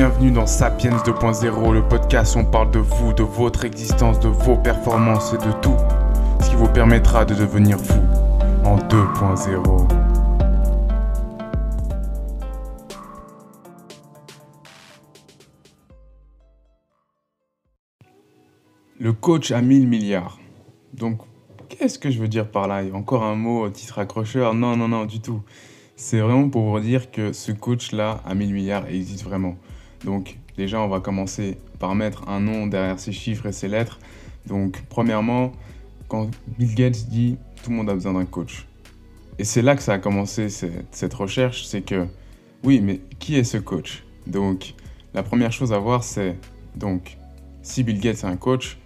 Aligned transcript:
Bienvenue 0.00 0.30
dans 0.30 0.46
Sapiens 0.46 0.96
2.0, 0.96 1.74
le 1.74 1.86
podcast 1.86 2.34
où 2.34 2.38
on 2.38 2.44
parle 2.46 2.70
de 2.70 2.78
vous, 2.78 3.12
de 3.12 3.22
votre 3.22 3.66
existence, 3.66 4.18
de 4.18 4.28
vos 4.28 4.56
performances 4.56 5.34
et 5.34 5.36
de 5.36 5.52
tout 5.60 5.76
ce 6.42 6.48
qui 6.48 6.56
vous 6.56 6.68
permettra 6.68 7.26
de 7.26 7.34
devenir 7.34 7.76
vous 7.76 8.00
en 8.64 8.78
2.0. 8.78 9.88
Le 18.98 19.12
coach 19.12 19.50
à 19.50 19.60
1000 19.60 19.86
milliards. 19.86 20.38
Donc, 20.94 21.20
qu'est-ce 21.68 21.98
que 21.98 22.10
je 22.10 22.18
veux 22.18 22.28
dire 22.28 22.50
par 22.50 22.68
là? 22.68 22.82
Encore 22.94 23.22
un 23.22 23.36
mot, 23.36 23.68
titre 23.68 23.98
accrocheur 23.98 24.54
Non, 24.54 24.78
non, 24.78 24.88
non, 24.88 25.04
du 25.04 25.20
tout. 25.20 25.42
C'est 25.94 26.20
vraiment 26.20 26.48
pour 26.48 26.70
vous 26.70 26.80
dire 26.80 27.10
que 27.10 27.34
ce 27.34 27.52
coach-là 27.52 28.22
à 28.24 28.34
1000 28.34 28.54
milliards 28.54 28.86
existe 28.86 29.24
vraiment. 29.24 29.56
Donc 30.04 30.38
déjà, 30.56 30.80
on 30.80 30.88
va 30.88 31.00
commencer 31.00 31.58
par 31.78 31.94
mettre 31.94 32.28
un 32.28 32.40
nom 32.40 32.66
derrière 32.66 32.98
ces 32.98 33.12
chiffres 33.12 33.46
et 33.46 33.52
ces 33.52 33.68
lettres. 33.68 33.98
Donc 34.46 34.82
premièrement, 34.88 35.52
quand 36.08 36.30
Bill 36.58 36.74
Gates 36.74 37.08
dit 37.08 37.36
tout 37.62 37.70
le 37.70 37.76
monde 37.76 37.90
a 37.90 37.94
besoin 37.94 38.14
d'un 38.14 38.24
coach. 38.24 38.66
Et 39.38 39.44
c'est 39.44 39.62
là 39.62 39.76
que 39.76 39.82
ça 39.82 39.94
a 39.94 39.98
commencé 39.98 40.48
cette, 40.48 41.14
recherche, 41.14 41.64
c'est 41.64 41.82
que 41.82 42.06
oui, 42.62 42.80
mais 42.80 43.00
qui 43.18 43.36
est 43.36 43.44
ce 43.44 43.56
coach? 43.56 44.04
Donc 44.26 44.74
la 45.14 45.22
première 45.22 45.52
chose 45.52 45.72
à 45.72 45.78
voir, 45.78 46.04
c'est 46.04 46.36
donc 46.76 47.16
si 47.62 47.82
Bill 47.82 48.00
Gates 48.00 48.18
est 48.18 48.26
un 48.26 48.36
coach, 48.36 48.78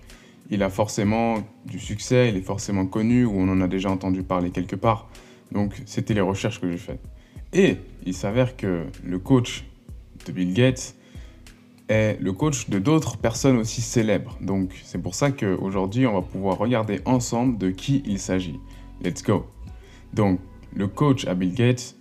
il 0.50 0.62
a 0.62 0.70
forcément 0.70 1.36
du 1.66 1.78
succès, 1.78 2.28
il 2.28 2.36
est 2.36 2.42
forcément 2.42 2.86
connu 2.86 3.24
ou 3.24 3.32
on 3.34 3.48
en 3.48 3.60
a 3.60 3.68
déjà 3.68 3.90
entendu 3.90 4.22
parler 4.22 4.50
quelque 4.50 4.76
part. 4.76 5.08
Donc 5.50 5.74
c'était 5.86 6.14
les 6.14 6.20
recherches 6.20 6.60
que 6.60 6.70
j'ai 6.70 6.78
faites. 6.78 7.02
Et 7.52 7.78
il 8.04 8.14
s'avère 8.14 8.56
que 8.56 8.84
le 9.02 9.18
coach 9.18 9.64
de 10.26 10.32
Bill 10.32 10.52
Gates, 10.52 10.94
est 11.88 12.18
le 12.20 12.32
coach 12.32 12.70
de 12.70 12.78
d'autres 12.78 13.16
personnes 13.16 13.58
aussi 13.58 13.80
célèbres. 13.80 14.36
Donc 14.40 14.80
c'est 14.84 15.00
pour 15.00 15.14
ça 15.14 15.30
qu'aujourd'hui, 15.30 16.06
on 16.06 16.14
va 16.14 16.22
pouvoir 16.22 16.58
regarder 16.58 17.00
ensemble 17.04 17.58
de 17.58 17.70
qui 17.70 18.02
il 18.06 18.18
s'agit. 18.18 18.58
Let's 19.02 19.22
go. 19.22 19.46
Donc 20.12 20.40
le 20.74 20.88
coach 20.88 21.26
à 21.26 21.34
Bill 21.34 21.54
Gates, 21.54 21.96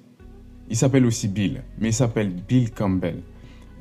il 0.70 0.76
s'appelle 0.76 1.06
aussi 1.06 1.28
Bill, 1.28 1.64
mais 1.80 1.89
il 1.89 1.94
s'appelle 1.94 2.31
Bill 2.31 2.72
Campbell. 2.72 3.22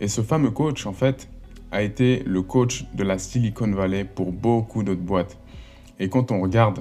Et 0.01 0.09
ce 0.09 0.21
fameux 0.21 0.51
coach, 0.51 0.85
en 0.87 0.93
fait, 0.93 1.29
a 1.71 1.83
été 1.83 2.23
le 2.27 2.43
coach 2.43 2.85
de 2.95 3.03
la 3.03 3.19
Silicon 3.19 3.71
Valley 3.71 4.05
pour 4.05 4.33
beaucoup 4.33 4.83
d'autres 4.83 5.01
boîtes. 5.01 5.39
Et 5.99 6.09
quand 6.09 6.33
on 6.33 6.41
regarde 6.41 6.81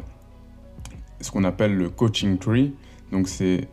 ce 1.22 1.32
qu'on 1.32 1.44
appelle 1.44 1.76
le 1.76 1.90
coaching 1.90 2.38
tree, 2.38 2.74
donc 3.12 3.28
c'est 3.28 3.68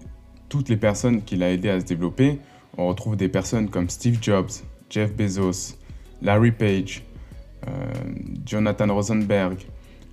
toutes 0.48 0.68
les 0.68 0.76
personnes 0.76 1.22
qu'il 1.22 1.42
a 1.42 1.50
aidé 1.50 1.70
à 1.70 1.80
se 1.80 1.86
développer, 1.86 2.38
on 2.76 2.86
retrouve 2.86 3.16
des 3.16 3.28
personnes 3.28 3.68
comme 3.68 3.88
Steve 3.88 4.18
Jobs, 4.20 4.50
Jeff 4.90 5.14
Bezos, 5.14 5.76
Larry 6.22 6.52
Page, 6.52 7.02
euh, 7.66 7.70
Jonathan 8.44 8.92
Rosenberg, 8.94 9.58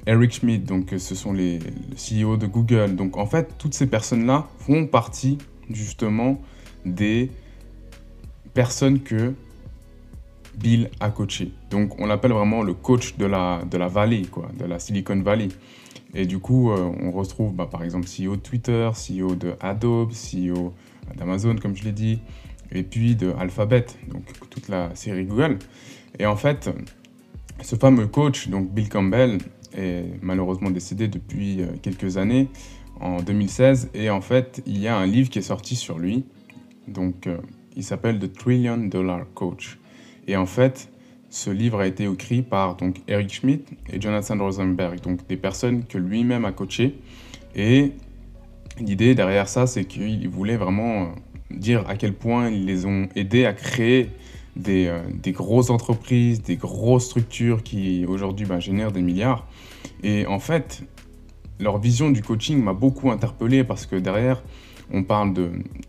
Eric 0.07 0.33
Schmidt, 0.33 0.65
donc 0.65 0.93
euh, 0.93 0.99
ce 0.99 1.15
sont 1.15 1.33
les, 1.33 1.59
CEO 1.95 2.37
de 2.37 2.47
Google. 2.47 2.95
Donc 2.95 3.17
en 3.17 3.25
fait, 3.25 3.57
toutes 3.57 3.73
ces 3.73 3.87
personnes-là 3.87 4.47
font 4.59 4.87
partie 4.87 5.37
justement 5.69 6.41
des 6.85 7.31
personnes 8.53 9.01
que 9.01 9.33
Bill 10.57 10.89
a 10.99 11.09
coaché. 11.09 11.51
Donc 11.69 11.99
on 11.99 12.05
l'appelle 12.05 12.31
vraiment 12.31 12.61
le 12.61 12.73
coach 12.73 13.17
de 13.17 13.25
la, 13.25 13.63
de 13.69 13.77
la 13.77 13.87
vallée, 13.87 14.23
quoi, 14.23 14.49
de 14.57 14.65
la 14.65 14.79
Silicon 14.79 15.19
Valley. 15.21 15.49
Et 16.13 16.25
du 16.25 16.39
coup, 16.39 16.71
euh, 16.71 16.91
on 17.01 17.11
retrouve 17.11 17.53
bah, 17.53 17.67
par 17.69 17.83
exemple 17.83 18.07
CEO 18.07 18.35
de 18.35 18.41
Twitter, 18.41 18.89
CEO 18.93 19.35
de 19.35 19.53
Adobe, 19.59 20.11
CEO 20.11 20.73
d'Amazon, 21.17 21.57
comme 21.57 21.75
je 21.75 21.83
l'ai 21.83 21.91
dit, 21.91 22.19
et 22.71 22.83
puis 22.83 23.15
de 23.15 23.33
Alphabet, 23.37 23.85
donc 24.07 24.23
la 24.69 24.93
série 24.95 25.25
Google. 25.25 25.59
Et 26.19 26.25
en 26.25 26.35
fait, 26.35 26.69
ce 27.61 27.75
fameux 27.75 28.07
coach, 28.07 28.49
donc 28.49 28.71
Bill 28.71 28.89
Campbell, 28.89 29.37
est 29.77 30.05
malheureusement 30.21 30.71
décédé 30.71 31.07
depuis 31.07 31.61
euh, 31.61 31.67
quelques 31.81 32.17
années, 32.17 32.47
en 32.99 33.21
2016. 33.21 33.89
Et 33.93 34.09
en 34.09 34.21
fait, 34.21 34.61
il 34.65 34.79
y 34.79 34.87
a 34.87 34.97
un 34.97 35.05
livre 35.05 35.29
qui 35.29 35.39
est 35.39 35.43
sorti 35.43 35.75
sur 35.75 35.99
lui. 35.99 36.25
Donc, 36.87 37.27
euh, 37.27 37.37
il 37.75 37.83
s'appelle 37.83 38.19
The 38.19 38.31
Trillion 38.31 38.77
Dollar 38.77 39.25
Coach. 39.33 39.77
Et 40.27 40.37
en 40.37 40.45
fait, 40.45 40.89
ce 41.29 41.49
livre 41.49 41.81
a 41.81 41.87
été 41.87 42.05
écrit 42.05 42.41
par 42.41 42.75
donc 42.77 43.01
Eric 43.07 43.33
Schmidt 43.33 43.65
et 43.91 43.99
Jonathan 43.99 44.37
Rosenberg, 44.37 45.01
donc 45.01 45.27
des 45.27 45.37
personnes 45.37 45.83
que 45.85 45.97
lui-même 45.97 46.45
a 46.45 46.51
coachées. 46.51 46.95
Et 47.55 47.91
l'idée 48.79 49.15
derrière 49.15 49.47
ça, 49.49 49.67
c'est 49.67 49.85
qu'il 49.85 50.27
voulait 50.29 50.57
vraiment 50.57 51.03
euh, 51.03 51.05
dire 51.51 51.87
à 51.89 51.95
quel 51.95 52.13
point 52.13 52.49
ils 52.49 52.65
les 52.65 52.85
ont 52.85 53.09
aidés 53.15 53.45
à 53.45 53.53
créer 53.53 54.09
des, 54.55 54.87
euh, 54.87 55.01
des 55.11 55.31
grosses 55.31 55.69
entreprises, 55.69 56.41
des 56.41 56.55
grosses 56.55 57.05
structures 57.05 57.63
qui 57.63 58.05
aujourd'hui 58.05 58.45
bah, 58.45 58.59
génèrent 58.59 58.91
des 58.91 59.01
milliards. 59.01 59.47
Et 60.03 60.25
en 60.25 60.39
fait, 60.39 60.83
leur 61.59 61.77
vision 61.77 62.09
du 62.09 62.21
coaching 62.21 62.61
m'a 62.61 62.73
beaucoup 62.73 63.11
interpellé 63.11 63.63
parce 63.63 63.85
que 63.85 63.95
derrière, 63.95 64.43
on 64.91 65.03
parle 65.03 65.33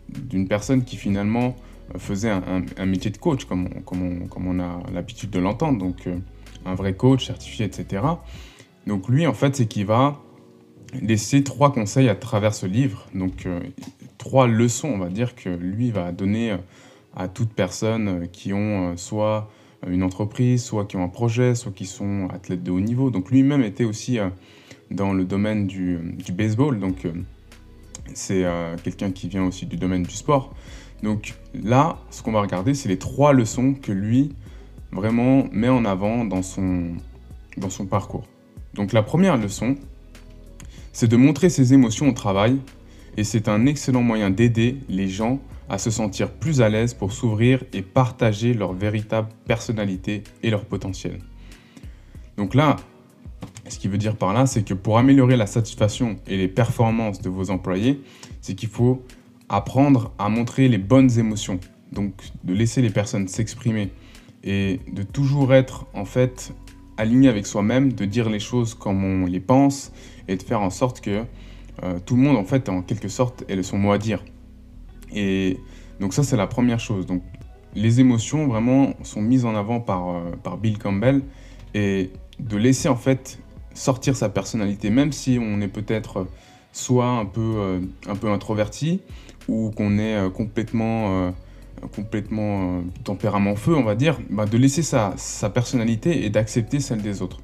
d'une 0.09 0.47
personne 0.47 0.83
qui 0.83 0.97
finalement 0.97 1.55
faisait 1.97 2.29
un, 2.29 2.85
métier 2.85 3.11
de 3.11 3.17
coach, 3.17 3.45
comme 3.45 3.69
on, 3.85 4.59
a 4.59 4.79
l'habitude 4.93 5.29
de 5.29 5.39
l'entendre, 5.39 5.77
donc 5.77 6.07
euh, 6.07 6.17
un 6.65 6.75
vrai 6.75 6.93
coach 6.93 7.27
certifié, 7.27 7.65
etc. 7.65 8.03
Donc 8.87 9.07
lui, 9.07 9.25
en 9.25 9.33
fait, 9.33 9.55
c'est 9.55 9.67
qu'il 9.67 9.85
va 9.85 10.19
laisser 11.01 11.43
trois 11.43 11.71
conseils 11.71 12.09
à 12.09 12.15
travers 12.15 12.53
ce 12.53 12.65
livre. 12.65 13.07
Donc 13.13 13.45
euh, 13.45 13.59
trois 14.17 14.47
leçons, 14.47 14.89
on 14.89 14.97
va 14.97 15.09
dire, 15.09 15.35
que 15.35 15.49
lui 15.49 15.91
va 15.91 16.11
donner 16.11 16.57
à 17.17 17.27
toute 17.27 17.51
personne 17.51 18.07
euh, 18.07 18.25
qui 18.27 18.53
ont 18.53 18.95
soit 18.95 19.51
une 19.85 20.03
entreprise, 20.03 20.63
soit 20.63 20.85
qui 20.85 20.95
ont 20.95 21.03
un 21.03 21.09
projet, 21.09 21.53
soit 21.53 21.73
qui 21.73 21.85
sont 21.85 22.29
athlètes 22.31 22.63
de 22.63 22.71
haut 22.71 22.79
niveau. 22.79 23.11
Donc 23.11 23.29
lui-même 23.29 23.61
était 23.63 23.83
aussi 23.83 24.17
dans 24.89 25.13
le 25.13 25.25
domaine 25.25 25.67
du, 25.67 25.99
du 26.17 26.31
baseball, 26.31 26.79
donc 26.79 27.05
c'est 28.15 28.43
quelqu'un 28.83 29.11
qui 29.11 29.27
vient 29.27 29.43
aussi 29.43 29.67
du 29.67 29.77
domaine 29.77 30.01
du 30.01 30.15
sport. 30.15 30.55
Donc 31.03 31.35
là, 31.53 31.99
ce 32.09 32.23
qu'on 32.23 32.31
va 32.31 32.41
regarder, 32.41 32.73
c'est 32.73 32.89
les 32.89 32.97
trois 32.97 33.33
leçons 33.33 33.75
que 33.75 33.91
lui 33.91 34.33
vraiment 34.91 35.47
met 35.51 35.69
en 35.69 35.85
avant 35.85 36.25
dans 36.25 36.41
son, 36.41 36.95
dans 37.57 37.69
son 37.69 37.85
parcours. 37.85 38.25
Donc 38.73 38.93
la 38.93 39.03
première 39.03 39.37
leçon, 39.37 39.75
c'est 40.91 41.07
de 41.07 41.17
montrer 41.17 41.49
ses 41.49 41.73
émotions 41.73 42.09
au 42.09 42.13
travail 42.13 42.57
et 43.17 43.23
c'est 43.23 43.47
un 43.47 43.65
excellent 43.65 44.01
moyen 44.01 44.29
d'aider 44.29 44.77
les 44.89 45.07
gens 45.07 45.39
à 45.69 45.77
se 45.77 45.89
sentir 45.89 46.31
plus 46.31 46.61
à 46.61 46.69
l'aise 46.69 46.93
pour 46.93 47.11
s'ouvrir 47.11 47.63
et 47.73 47.81
partager 47.81 48.53
leur 48.53 48.73
véritable 48.73 49.29
personnalité 49.45 50.23
et 50.43 50.49
leur 50.49 50.65
potentiel. 50.65 51.19
Donc 52.37 52.55
là, 52.55 52.77
ce 53.67 53.79
qu'il 53.79 53.91
veut 53.91 53.97
dire 53.97 54.15
par 54.15 54.33
là, 54.33 54.45
c'est 54.45 54.63
que 54.63 54.73
pour 54.73 54.97
améliorer 54.97 55.35
la 55.35 55.47
satisfaction 55.47 56.17
et 56.27 56.37
les 56.37 56.47
performances 56.47 57.21
de 57.21 57.29
vos 57.29 57.49
employés, 57.49 58.01
c'est 58.41 58.55
qu'il 58.55 58.69
faut 58.69 59.03
apprendre 59.49 60.13
à 60.17 60.29
montrer 60.29 60.67
les 60.67 60.77
bonnes 60.77 61.17
émotions. 61.19 61.59
Donc 61.91 62.13
de 62.43 62.53
laisser 62.53 62.81
les 62.81 62.89
personnes 62.89 63.27
s'exprimer 63.27 63.91
et 64.43 64.79
de 64.91 65.03
toujours 65.03 65.53
être 65.53 65.85
en 65.93 66.05
fait 66.05 66.53
aligné 66.97 67.29
avec 67.29 67.45
soi-même, 67.45 67.93
de 67.93 68.05
dire 68.05 68.29
les 68.29 68.39
choses 68.39 68.73
comme 68.73 69.03
on 69.03 69.25
les 69.25 69.39
pense 69.39 69.91
et 70.27 70.35
de 70.35 70.43
faire 70.43 70.61
en 70.61 70.69
sorte 70.69 71.01
que 71.01 71.23
euh, 71.83 71.99
tout 72.05 72.15
le 72.15 72.21
monde, 72.21 72.37
en 72.37 72.43
fait, 72.43 72.69
en 72.69 72.81
quelque 72.81 73.07
sorte, 73.07 73.43
ait 73.49 73.61
son 73.63 73.77
mot 73.77 73.91
à 73.91 73.97
dire. 73.97 74.23
Et 75.13 75.59
donc 75.99 76.13
ça, 76.13 76.23
c'est 76.23 76.37
la 76.37 76.47
première 76.47 76.79
chose. 76.79 77.05
Donc 77.05 77.23
les 77.73 77.99
émotions, 77.99 78.47
vraiment, 78.47 78.93
sont 79.03 79.21
mises 79.21 79.45
en 79.45 79.55
avant 79.55 79.79
par, 79.79 80.09
euh, 80.09 80.57
Bill 80.61 80.77
Campbell 80.77 81.21
et 81.73 82.11
de 82.39 82.57
laisser, 82.57 82.87
en 82.87 82.95
fait, 82.95 83.39
sortir 83.73 84.15
sa 84.15 84.29
personnalité, 84.29 84.89
même 84.89 85.11
si 85.11 85.37
on 85.41 85.61
est 85.61 85.67
peut-être 85.67 86.27
soit 86.71 87.09
un 87.09 87.25
peu, 87.25 87.41
euh, 87.57 87.79
un 88.07 88.15
peu 88.15 88.29
introverti 88.29 89.01
ou 89.47 89.71
qu'on 89.71 89.97
est 89.97 90.29
complètement 90.33 91.31
complètement 91.95 92.81
tempérament 93.03 93.55
feu, 93.55 93.75
on 93.75 93.83
va 93.83 93.95
dire, 93.95 94.17
bah, 94.29 94.45
de 94.45 94.57
laisser 94.57 94.81
sa, 94.81 95.13
sa 95.15 95.49
personnalité 95.49 96.25
et 96.25 96.29
d'accepter 96.29 96.79
celle 96.79 97.01
des 97.01 97.21
autres. 97.21 97.39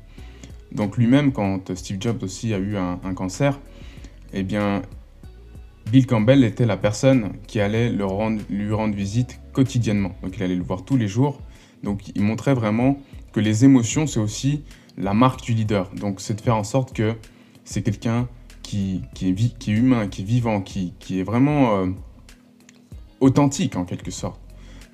Donc 0.73 0.97
lui-même, 0.97 1.31
quand 1.31 1.75
Steve 1.75 1.97
Jobs 1.99 2.23
aussi 2.23 2.53
a 2.53 2.57
eu 2.57 2.77
un, 2.77 3.13
cancer, 3.13 3.59
eh 4.33 4.43
bien, 4.43 4.81
Bill 5.91 6.07
Campbell 6.07 6.43
était 6.43 6.65
la 6.65 6.77
personne 6.77 7.33
qui 7.47 7.59
allait 7.59 7.89
le 7.89 8.05
rendre, 8.05 8.41
lui 8.49 8.73
rendre 8.73 8.95
visite 8.95 9.39
quotidiennement. 9.51 10.15
Donc 10.23 10.37
il 10.37 10.43
allait 10.43 10.55
le 10.55 10.63
voir 10.63 10.85
tous 10.85 10.97
les 10.97 11.07
jours. 11.07 11.39
Donc 11.83 12.09
il 12.15 12.23
montrait 12.23 12.53
vraiment 12.53 12.97
que 13.31 13.39
les 13.39 13.65
émotions, 13.65 14.07
c'est 14.07 14.19
aussi 14.19 14.63
la 14.97 15.13
marque 15.13 15.41
du 15.41 15.53
leader. 15.53 15.89
Donc 15.95 16.21
c'est 16.21 16.35
de 16.35 16.41
faire 16.41 16.55
en 16.55 16.63
sorte 16.63 16.93
que 16.93 17.15
c'est 17.63 17.81
quelqu'un 17.81 18.27
qui, 18.61 19.01
qui, 19.13 19.29
est 19.29 19.57
qui, 19.59 19.71
est 19.71 19.75
humain, 19.75 20.07
qui 20.07 20.21
est 20.21 20.25
vivant, 20.25 20.61
qui, 20.61 20.93
qui 20.99 21.19
est 21.19 21.23
vraiment 21.23 21.77
euh, 21.77 21.87
authentique 23.19 23.75
en 23.75 23.85
quelque 23.85 24.11
sorte. 24.11 24.39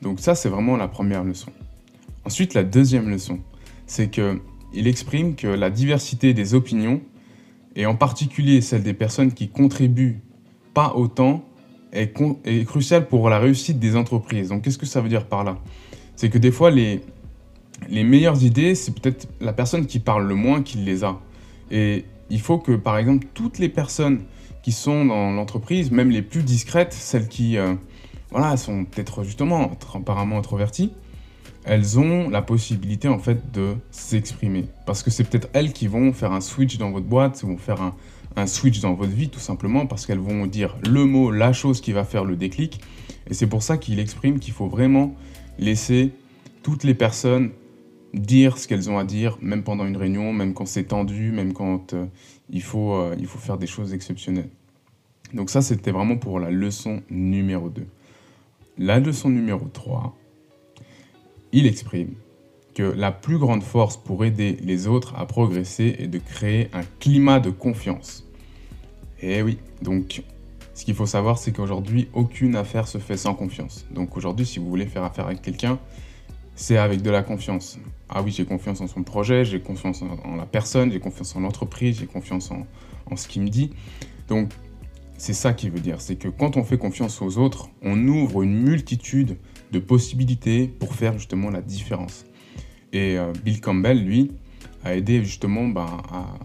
Donc 0.01 0.19
ça, 0.19 0.35
c'est 0.35 0.49
vraiment 0.49 0.77
la 0.77 0.87
première 0.87 1.23
leçon. 1.23 1.51
Ensuite, 2.25 2.53
la 2.53 2.63
deuxième 2.63 3.09
leçon, 3.09 3.39
c'est 3.85 4.09
que 4.09 4.41
il 4.73 4.87
exprime 4.87 5.35
que 5.35 5.47
la 5.47 5.69
diversité 5.69 6.33
des 6.33 6.53
opinions, 6.53 7.01
et 7.75 7.85
en 7.85 7.95
particulier 7.95 8.61
celle 8.61 8.83
des 8.83 8.93
personnes 8.93 9.33
qui 9.33 9.49
contribuent 9.49 10.21
autant, 10.87 11.43
est, 11.91 12.13
cruciale 12.65 13.07
pour 13.07 13.29
la 13.29 13.39
réussite 13.39 13.79
des 13.79 13.95
entreprises. 13.95 14.49
Donc 14.49 14.63
qu'est-ce 14.63 14.77
que 14.77 14.85
ça 14.85 15.01
veut 15.01 15.09
dire 15.09 15.25
par 15.25 15.43
là? 15.43 15.57
C'est 16.15 16.29
que 16.29 16.37
des 16.37 16.51
fois, 16.51 16.69
les, 16.71 17.01
les 17.89 18.03
meilleures 18.03 18.43
idées, 18.43 18.75
c'est 18.75 18.93
peut-être 18.93 19.27
la 19.39 19.53
personne 19.53 19.85
qui 19.85 19.99
parle 19.99 20.27
le 20.27 20.35
moins 20.35 20.61
qui 20.61 20.77
les 20.77 21.03
a. 21.03 21.19
Et 21.71 22.05
il 22.29 22.41
faut 22.41 22.57
que, 22.57 22.73
par 22.73 22.97
exemple, 22.97 23.27
toutes 23.33 23.59
les 23.59 23.69
personnes 23.69 24.23
qui 24.61 24.71
sont 24.71 25.05
dans 25.05 25.31
l'entreprise, 25.31 25.91
même 25.91 26.09
les 26.09 26.21
plus 26.21 26.43
discrètes, 26.43 26.93
celles 26.93 27.27
qui 27.27 27.57
euh, 27.57 27.73
voilà, 28.31 28.57
sont 28.57 28.85
peut-être 28.85 29.23
justement 29.23 29.71
apparemment 29.93 30.37
introverties, 30.37 30.91
elles 31.63 31.99
ont 31.99 32.29
la 32.29 32.41
possibilité 32.41 33.07
en 33.07 33.19
fait 33.19 33.51
de 33.51 33.75
s'exprimer. 33.91 34.65
Parce 34.85 35.03
que 35.03 35.11
c'est 35.11 35.23
peut-être 35.23 35.49
elles 35.53 35.71
qui 35.73 35.87
vont 35.87 36.11
faire 36.13 36.31
un 36.31 36.41
switch 36.41 36.77
dans 36.77 36.91
votre 36.91 37.05
boîte, 37.05 37.41
ou 37.43 37.47
vont 37.47 37.57
faire 37.57 37.81
un, 37.81 37.95
un 38.35 38.47
switch 38.47 38.79
dans 38.79 38.93
votre 38.93 39.11
vie 39.11 39.29
tout 39.29 39.39
simplement 39.39 39.85
parce 39.85 40.05
qu'elles 40.05 40.19
vont 40.19 40.45
dire 40.45 40.77
le 40.87 41.05
mot, 41.05 41.31
la 41.31 41.53
chose 41.53 41.81
qui 41.81 41.91
va 41.91 42.03
faire 42.03 42.25
le 42.25 42.35
déclic. 42.35 42.81
Et 43.29 43.33
c'est 43.33 43.47
pour 43.47 43.63
ça 43.63 43.77
qu'il 43.77 43.99
exprime 43.99 44.39
qu'il 44.39 44.53
faut 44.53 44.67
vraiment 44.67 45.15
laisser 45.57 46.11
toutes 46.63 46.83
les 46.83 46.93
personnes 46.93 47.51
dire 48.13 48.57
ce 48.57 48.67
qu'elles 48.67 48.89
ont 48.89 48.97
à 48.97 49.03
dire, 49.03 49.37
même 49.41 49.63
pendant 49.63 49.85
une 49.85 49.97
réunion, 49.97 50.33
même 50.33 50.53
quand 50.53 50.65
c'est 50.65 50.85
tendu, 50.85 51.31
même 51.31 51.53
quand 51.53 51.93
euh, 51.93 52.05
il, 52.49 52.63
faut, 52.63 52.95
euh, 52.95 53.15
il 53.19 53.27
faut 53.27 53.37
faire 53.37 53.57
des 53.57 53.67
choses 53.67 53.93
exceptionnelles. 53.93 54.49
Donc 55.33 55.49
ça, 55.49 55.61
c'était 55.61 55.91
vraiment 55.91 56.17
pour 56.17 56.39
la 56.39 56.49
leçon 56.49 57.03
numéro 57.09 57.69
2. 57.69 57.85
La 58.79 58.99
leçon 58.99 59.29
numéro 59.29 59.67
3, 59.67 60.17
il 61.51 61.67
exprime 61.67 62.13
la 62.83 63.11
plus 63.11 63.37
grande 63.37 63.63
force 63.63 63.97
pour 63.97 64.25
aider 64.25 64.57
les 64.61 64.87
autres 64.87 65.15
à 65.15 65.25
progresser 65.25 65.95
est 65.99 66.07
de 66.07 66.19
créer 66.19 66.69
un 66.73 66.83
climat 66.99 67.39
de 67.39 67.49
confiance. 67.49 68.25
Et 69.21 69.37
eh 69.37 69.41
oui, 69.41 69.57
donc 69.81 70.23
ce 70.73 70.85
qu'il 70.85 70.95
faut 70.95 71.05
savoir, 71.05 71.37
c'est 71.37 71.51
qu'aujourd'hui, 71.51 72.07
aucune 72.13 72.55
affaire 72.55 72.87
se 72.87 72.99
fait 72.99 73.17
sans 73.17 73.33
confiance. 73.33 73.85
Donc 73.91 74.15
aujourd'hui, 74.15 74.45
si 74.45 74.59
vous 74.59 74.69
voulez 74.69 74.85
faire 74.85 75.03
affaire 75.03 75.25
avec 75.25 75.41
quelqu'un, 75.41 75.77
c'est 76.55 76.77
avec 76.77 77.01
de 77.01 77.09
la 77.09 77.21
confiance. 77.21 77.79
Ah 78.07 78.21
oui, 78.21 78.31
j'ai 78.31 78.45
confiance 78.45 78.79
en 78.81 78.87
son 78.87 79.03
projet, 79.03 79.43
j'ai 79.43 79.59
confiance 79.59 80.01
en, 80.01 80.35
la 80.35 80.45
personne, 80.45 80.91
j'ai 80.91 80.99
confiance 80.99 81.35
en 81.35 81.41
l'entreprise, 81.41 81.99
j'ai 81.99 82.05
confiance 82.05 82.49
en, 82.51 82.65
en 83.11 83.15
ce 83.15 83.27
qu'il 83.27 83.41
me 83.41 83.49
dit. 83.49 83.71
Donc 84.29 84.51
c'est 85.17 85.33
ça 85.33 85.53
qui 85.53 85.69
veut 85.69 85.81
dire, 85.81 85.99
c'est 85.99 86.15
que 86.15 86.29
quand 86.29 86.55
on 86.55 86.63
fait 86.63 86.77
confiance 86.77 87.21
aux 87.21 87.37
autres, 87.37 87.69
on 87.81 88.07
ouvre 88.07 88.41
une 88.41 88.61
multitude 88.61 89.37
de 89.71 89.79
possibilités 89.79 90.67
pour 90.67 90.95
faire 90.95 91.17
justement 91.17 91.49
la 91.49 91.61
différence. 91.61 92.25
Et 92.93 93.17
euh, 93.17 93.31
Bill 93.43 93.61
Campbell, 93.61 94.03
lui, 94.03 94.31
a 94.83 94.95
aidé 94.95 95.23
justement 95.23 95.67
ben, 95.67 95.87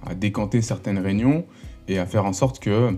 à, 0.05 0.15
décanter 0.15 0.63
certaines 0.63 0.99
réunions 0.99 1.45
et 1.89 1.99
à 1.99 2.07
faire 2.07 2.25
en 2.25 2.33
sorte 2.33 2.59
que, 2.59 2.97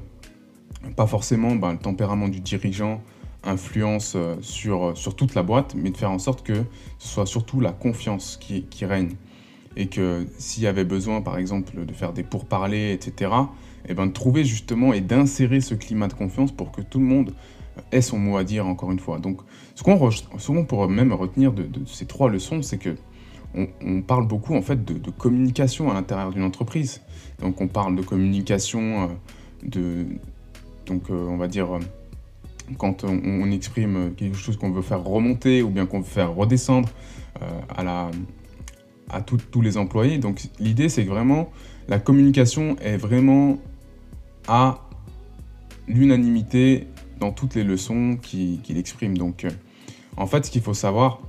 pas 0.97 1.07
forcément 1.07 1.55
ben, 1.55 1.73
le 1.73 1.79
tempérament 1.79 2.29
du 2.29 2.41
dirigeant 2.41 3.01
influence 3.45 4.15
euh, 4.17 4.37
sur, 4.41 4.97
sur 4.97 5.15
toute 5.15 5.35
la 5.35 5.43
boîte, 5.43 5.75
mais 5.77 5.91
de 5.91 5.97
faire 5.97 6.11
en 6.11 6.19
sorte 6.19 6.45
que 6.45 6.65
ce 6.99 7.09
soit 7.09 7.27
surtout 7.27 7.61
la 7.61 7.73
confiance 7.73 8.39
qui, 8.41 8.85
règne. 8.85 9.15
Et 9.77 9.89
que 9.89 10.27
s'il 10.39 10.63
y 10.63 10.67
avait 10.67 10.85
besoin, 10.85 11.21
par 11.21 11.37
exemple, 11.37 11.85
de 11.85 11.93
faire 11.93 12.13
des 12.13 12.23
pourparlers, 12.23 12.93
etc., 12.93 13.31
et 13.85 13.91
eh 13.91 13.95
ben, 13.95 14.07
de 14.07 14.13
trouver 14.13 14.45
justement 14.45 14.93
et 14.93 15.01
d'insérer 15.01 15.61
ce 15.61 15.75
climat 15.77 16.09
de 16.09 16.15
confiance 16.15 16.51
pour 16.51 16.73
que 16.73 16.81
tout 16.81 16.99
le 16.99 17.05
monde 17.05 17.35
ait 17.93 18.01
son 18.01 18.19
mot 18.19 18.37
à 18.37 18.43
dire, 18.43 18.67
encore 18.67 18.91
une 18.91 18.99
fois. 18.99 19.21
Donc, 19.21 19.43
ce 19.77 19.85
qu'on 19.85 20.65
pourrait 20.65 20.89
même 20.89 21.13
retenir 21.13 21.53
de 21.53 21.69
ces 21.87 22.07
trois 22.07 22.29
leçons, 22.29 22.63
c'est 22.63 22.79
que 22.79 22.97
on, 23.57 24.03
parle 24.03 24.27
beaucoup 24.27 24.55
en 24.55 24.63
fait 24.63 24.85
de, 24.85 25.11
communication 25.11 25.91
à 25.91 25.95
l'intérieur 25.95 26.31
d'une 26.31 26.43
entreprise. 26.43 27.01
Donc 27.41 27.61
on 27.61 27.69
parle 27.69 27.97
de 27.97 28.03
communication, 28.03 29.03
euh, 29.03 29.07
de, 29.65 30.07
donc 30.87 31.11
euh, 31.11 31.27
on 31.27 31.37
va 31.37 31.49
dire 31.49 31.75
euh, 31.75 31.81
quand 32.79 33.05
on, 33.05 33.51
exprime 33.51 34.13
quelque 34.17 34.37
chose 34.37 34.57
qu'on 34.57 34.71
veut 34.71 34.83
faire 34.83 35.03
remonter 35.03 35.63
ou 35.63 35.71
bien 35.71 35.87
qu'on 35.87 36.01
veut 36.01 36.05
faire 36.05 36.35
redescendre 36.35 36.89
à, 37.77 37.85
la, 37.85 38.11
à 39.09 39.21
tous 39.21 39.61
les 39.61 39.77
employés. 39.77 40.19
Donc 40.19 40.43
l'idée 40.59 40.89
c'est 40.89 41.05
que 41.05 41.11
vraiment 41.11 41.51
la 41.89 42.01
communication 42.01 42.77
est 42.81 42.97
vraiment 42.97 43.59
à 44.49 44.81
l'unanimité 45.87 46.89
dans 47.21 47.31
toutes 47.31 47.55
les 47.55 47.63
leçons 47.63 48.19
qu'il 48.21 48.77
exprime. 48.77 49.17
Donc 49.17 49.47
en 50.17 50.27
fait 50.27 50.45
ce 50.45 50.51
qu'il 50.51 50.63
faut 50.63 50.75
savoir 50.75 51.21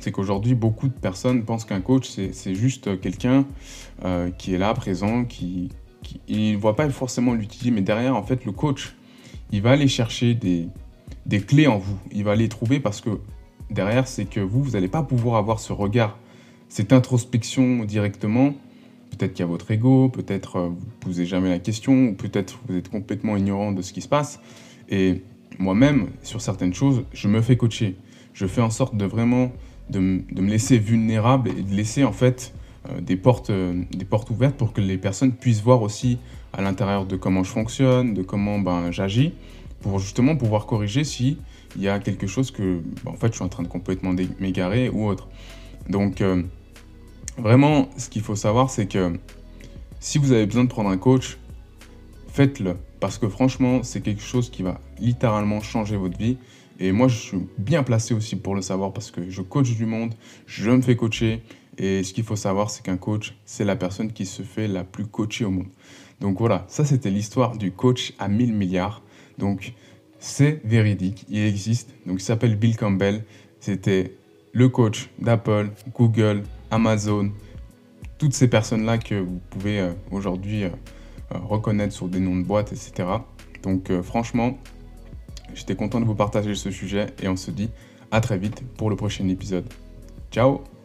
c'est 0.00 0.12
qu'aujourd'hui, 0.12 0.54
beaucoup 0.54 0.88
de 0.88 0.94
personnes 0.94 1.44
pensent 1.44 1.64
qu'un 1.64 1.80
coach, 1.80 2.08
c'est 2.08 2.54
juste 2.54 3.00
quelqu'un 3.00 3.44
euh, 4.04 4.30
qui 4.30 4.54
est 4.54 4.58
là, 4.58 4.72
présent, 4.74 5.24
qui, 5.24 5.70
ne 6.28 6.56
voit 6.56 6.76
pas 6.76 6.88
forcément 6.90 7.34
l'utiliser, 7.34 7.70
mais 7.70 7.82
derrière, 7.82 8.16
en 8.16 8.22
fait, 8.22 8.44
le 8.44 8.52
coach, 8.52 8.94
il 9.52 9.62
va 9.62 9.72
aller 9.72 9.88
chercher 9.88 10.34
des, 10.34 10.68
des 11.26 11.40
clés 11.40 11.66
en 11.66 11.78
vous. 11.78 11.98
Il 12.12 12.24
va 12.24 12.36
les 12.36 12.48
trouver 12.48 12.80
parce 12.80 13.00
que 13.00 13.20
derrière, 13.70 14.06
c'est 14.06 14.24
que 14.24 14.40
vous, 14.40 14.62
vous 14.62 14.70
n'allez 14.72 14.88
pas 14.88 15.02
pouvoir 15.02 15.36
avoir 15.36 15.60
ce 15.60 15.72
regard, 15.72 16.18
cette 16.68 16.92
introspection 16.92 17.84
directement. 17.84 18.54
Peut-être 19.10 19.34
qu'il 19.34 19.40
y 19.40 19.48
a 19.48 19.50
votre 19.50 19.70
ego, 19.70 20.08
peut-être 20.08 20.56
euh, 20.56 20.68
vous 20.68 20.86
ne 20.86 21.00
posez 21.00 21.26
jamais 21.26 21.48
la 21.48 21.58
question, 21.58 22.08
ou 22.08 22.14
peut-être 22.14 22.58
vous 22.68 22.76
êtes 22.76 22.88
complètement 22.88 23.36
ignorant 23.36 23.72
de 23.72 23.82
ce 23.82 23.92
qui 23.92 24.02
se 24.02 24.08
passe. 24.08 24.40
Et 24.88 25.22
moi-même, 25.58 26.08
sur 26.22 26.40
certaines 26.40 26.74
choses, 26.74 27.04
je 27.12 27.28
me 27.28 27.40
fais 27.40 27.56
coacher. 27.56 27.96
Je 28.34 28.46
fais 28.46 28.60
en 28.60 28.70
sorte 28.70 28.96
de 28.96 29.04
vraiment 29.04 29.52
de, 29.90 29.98
me 30.00 30.48
laisser 30.48 30.78
vulnérable 30.78 31.50
et 31.50 31.62
de 31.62 31.74
laisser 31.74 32.04
en 32.04 32.12
fait 32.12 32.52
euh, 32.88 33.00
des, 33.00 33.16
portes, 33.16 33.50
euh, 33.50 33.82
des 33.90 34.04
portes 34.04 34.30
ouvertes 34.30 34.56
pour 34.56 34.72
que 34.72 34.80
les 34.80 34.98
personnes 34.98 35.32
puissent 35.32 35.62
voir 35.62 35.82
aussi 35.82 36.18
à 36.52 36.62
l'intérieur 36.62 37.06
de 37.06 37.16
comment 37.16 37.44
je 37.44 37.50
fonctionne, 37.50 38.14
de 38.14 38.22
comment 38.22 38.58
ben, 38.58 38.90
j'agis, 38.90 39.32
pour 39.80 39.98
justement 39.98 40.36
pouvoir 40.36 40.66
corriger 40.66 41.04
si 41.04 41.38
il 41.76 41.82
y 41.82 41.88
a 41.88 41.98
quelque 41.98 42.26
chose 42.26 42.50
que 42.50 42.80
ben, 43.04 43.12
en 43.12 43.16
fait 43.16 43.28
je 43.28 43.34
suis 43.34 43.44
en 43.44 43.48
train 43.48 43.62
de 43.62 43.68
complètement 43.68 44.14
m'égarer 44.40 44.88
ou 44.88 45.06
autre. 45.06 45.28
Donc 45.88 46.20
euh, 46.20 46.42
vraiment 47.38 47.88
ce 47.96 48.08
qu'il 48.08 48.22
faut 48.22 48.36
savoir 48.36 48.70
c'est 48.70 48.86
que 48.86 49.18
si 50.00 50.18
vous 50.18 50.32
avez 50.32 50.46
besoin 50.46 50.64
de 50.64 50.68
prendre 50.68 50.90
un 50.90 50.98
coach, 50.98 51.38
faites-le 52.28 52.76
parce 53.00 53.18
que 53.18 53.28
franchement 53.28 53.82
c'est 53.82 54.00
quelque 54.00 54.22
chose 54.22 54.50
qui 54.50 54.62
va 54.62 54.80
littéralement 54.98 55.60
changer 55.60 55.96
votre 55.96 56.18
vie 56.18 56.38
et 56.78 56.92
moi, 56.92 57.08
je 57.08 57.16
suis 57.16 57.38
bien 57.58 57.82
placé 57.82 58.14
aussi 58.14 58.36
pour 58.36 58.54
le 58.54 58.62
savoir 58.62 58.92
parce 58.92 59.10
que 59.10 59.28
je 59.30 59.42
coach 59.42 59.74
du 59.74 59.86
monde, 59.86 60.14
je 60.46 60.70
me 60.70 60.82
fais 60.82 60.96
coacher. 60.96 61.42
Et 61.78 62.02
ce 62.02 62.12
qu'il 62.14 62.24
faut 62.24 62.36
savoir, 62.36 62.70
c'est 62.70 62.82
qu'un 62.82 62.96
coach, 62.96 63.36
c'est 63.44 63.64
la 63.64 63.76
personne 63.76 64.12
qui 64.12 64.26
se 64.26 64.42
fait 64.42 64.68
la 64.68 64.84
plus 64.84 65.06
coachée 65.06 65.44
au 65.44 65.50
monde. 65.50 65.68
Donc 66.20 66.38
voilà, 66.38 66.64
ça 66.68 66.84
c'était 66.84 67.10
l'histoire 67.10 67.56
du 67.56 67.72
coach 67.72 68.14
à 68.18 68.28
1000 68.28 68.54
milliards. 68.54 69.02
Donc 69.38 69.74
c'est 70.18 70.60
véridique, 70.64 71.26
il 71.28 71.44
existe. 71.44 71.94
Donc 72.06 72.20
il 72.20 72.24
s'appelle 72.24 72.56
Bill 72.56 72.76
Campbell. 72.76 73.24
C'était 73.60 74.16
le 74.52 74.68
coach 74.68 75.10
d'Apple, 75.18 75.70
Google, 75.94 76.42
Amazon, 76.70 77.30
toutes 78.18 78.32
ces 78.32 78.48
personnes-là 78.48 78.98
que 78.98 79.14
vous 79.14 79.40
pouvez 79.50 79.80
euh, 79.80 79.92
aujourd'hui 80.10 80.64
euh, 80.64 80.70
euh, 81.34 81.38
reconnaître 81.38 81.92
sur 81.92 82.08
des 82.08 82.20
noms 82.20 82.36
de 82.36 82.44
boîtes, 82.44 82.72
etc. 82.72 83.08
Donc 83.62 83.90
franchement, 84.02 84.58
J'étais 85.56 85.74
content 85.74 86.00
de 86.00 86.04
vous 86.04 86.14
partager 86.14 86.54
ce 86.54 86.70
sujet 86.70 87.06
et 87.20 87.28
on 87.28 87.36
se 87.36 87.50
dit 87.50 87.70
à 88.12 88.20
très 88.20 88.38
vite 88.38 88.62
pour 88.76 88.90
le 88.90 88.96
prochain 88.96 89.26
épisode. 89.28 89.64
Ciao 90.30 90.75